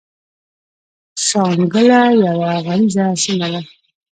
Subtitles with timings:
[1.25, 3.69] شانګله يوه غريزه سيمه ده ـ